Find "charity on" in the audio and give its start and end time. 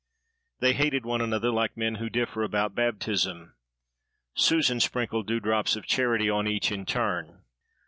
5.85-6.47